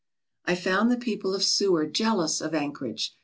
I 0.45 0.55
found 0.55 0.89
the 0.89 0.97
people 0.97 1.35
of 1.35 1.43
Seward 1.43 1.93
jealous 1.93 2.41
of 2.41 2.55
Anchorage. 2.55 3.15